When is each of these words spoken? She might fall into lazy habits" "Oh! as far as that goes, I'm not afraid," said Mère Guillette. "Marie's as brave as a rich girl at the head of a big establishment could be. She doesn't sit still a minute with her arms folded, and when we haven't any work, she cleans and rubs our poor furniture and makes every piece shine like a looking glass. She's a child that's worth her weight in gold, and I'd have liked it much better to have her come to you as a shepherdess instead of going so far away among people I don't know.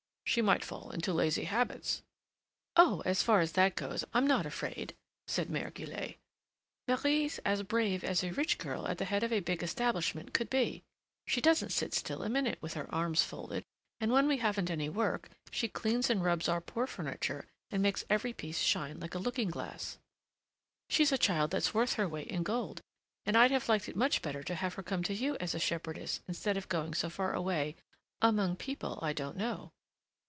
She 0.23 0.41
might 0.41 0.63
fall 0.63 0.91
into 0.91 1.11
lazy 1.11 1.43
habits" 1.43 2.03
"Oh! 2.77 3.01
as 3.05 3.21
far 3.21 3.41
as 3.41 3.51
that 3.53 3.75
goes, 3.75 4.05
I'm 4.13 4.25
not 4.25 4.45
afraid," 4.45 4.95
said 5.27 5.49
Mère 5.49 5.73
Guillette. 5.73 6.15
"Marie's 6.87 7.39
as 7.39 7.63
brave 7.63 8.01
as 8.05 8.23
a 8.23 8.31
rich 8.31 8.57
girl 8.57 8.87
at 8.87 8.97
the 8.97 9.03
head 9.03 9.23
of 9.23 9.33
a 9.33 9.41
big 9.41 9.61
establishment 9.61 10.33
could 10.33 10.49
be. 10.49 10.83
She 11.27 11.41
doesn't 11.41 11.73
sit 11.73 11.93
still 11.93 12.23
a 12.23 12.29
minute 12.29 12.59
with 12.61 12.75
her 12.75 12.87
arms 12.95 13.23
folded, 13.23 13.65
and 13.99 14.09
when 14.13 14.25
we 14.25 14.37
haven't 14.37 14.71
any 14.71 14.87
work, 14.87 15.27
she 15.51 15.67
cleans 15.67 16.09
and 16.09 16.23
rubs 16.23 16.47
our 16.47 16.61
poor 16.61 16.87
furniture 16.87 17.45
and 17.69 17.83
makes 17.83 18.05
every 18.09 18.31
piece 18.31 18.59
shine 18.59 19.01
like 19.01 19.15
a 19.15 19.19
looking 19.19 19.49
glass. 19.49 19.97
She's 20.87 21.11
a 21.11 21.17
child 21.17 21.51
that's 21.51 21.73
worth 21.73 21.95
her 21.95 22.07
weight 22.07 22.27
in 22.29 22.43
gold, 22.43 22.81
and 23.25 23.35
I'd 23.35 23.51
have 23.51 23.67
liked 23.67 23.89
it 23.89 23.97
much 23.97 24.21
better 24.21 24.43
to 24.43 24.55
have 24.55 24.75
her 24.75 24.83
come 24.83 25.03
to 25.03 25.13
you 25.13 25.35
as 25.41 25.53
a 25.53 25.59
shepherdess 25.59 26.21
instead 26.25 26.55
of 26.55 26.69
going 26.69 26.93
so 26.93 27.09
far 27.09 27.33
away 27.33 27.75
among 28.21 28.55
people 28.55 28.97
I 29.01 29.11
don't 29.11 29.35
know. 29.35 29.73